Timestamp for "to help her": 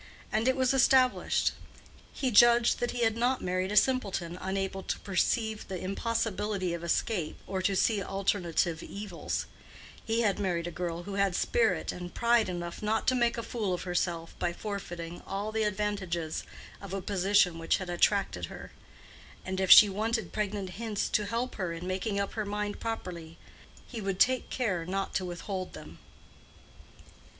21.09-21.71